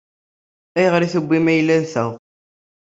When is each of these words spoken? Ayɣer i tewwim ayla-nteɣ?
Ayɣer 0.77 1.01
i 1.03 1.07
tewwim 1.13 1.45
ayla-nteɣ? 1.51 2.11